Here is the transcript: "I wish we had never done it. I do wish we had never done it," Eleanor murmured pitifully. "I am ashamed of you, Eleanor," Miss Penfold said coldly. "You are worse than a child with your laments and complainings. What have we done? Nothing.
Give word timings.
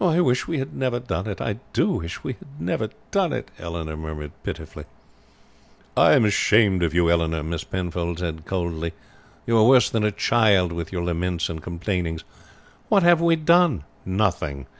"I 0.00 0.20
wish 0.20 0.46
we 0.46 0.58
had 0.60 0.76
never 0.76 1.00
done 1.00 1.26
it. 1.26 1.40
I 1.40 1.56
do 1.72 1.88
wish 1.90 2.22
we 2.22 2.34
had 2.34 2.60
never 2.60 2.90
done 3.10 3.32
it," 3.32 3.50
Eleanor 3.58 3.96
murmured 3.96 4.30
pitifully. 4.44 4.84
"I 5.96 6.12
am 6.12 6.24
ashamed 6.24 6.84
of 6.84 6.94
you, 6.94 7.10
Eleanor," 7.10 7.42
Miss 7.42 7.64
Penfold 7.64 8.20
said 8.20 8.46
coldly. 8.46 8.92
"You 9.48 9.58
are 9.58 9.66
worse 9.66 9.90
than 9.90 10.04
a 10.04 10.12
child 10.12 10.70
with 10.70 10.92
your 10.92 11.02
laments 11.02 11.48
and 11.48 11.60
complainings. 11.60 12.22
What 12.88 13.02
have 13.02 13.20
we 13.20 13.34
done? 13.34 13.82
Nothing. 14.06 14.66